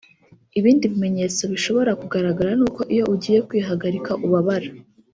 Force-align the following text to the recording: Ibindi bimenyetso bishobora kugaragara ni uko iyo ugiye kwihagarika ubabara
Ibindi 0.59 0.85
bimenyetso 0.91 1.41
bishobora 1.51 1.91
kugaragara 2.01 2.51
ni 2.59 2.63
uko 2.67 2.81
iyo 2.93 3.03
ugiye 3.13 3.39
kwihagarika 3.47 4.11
ubabara 4.25 4.69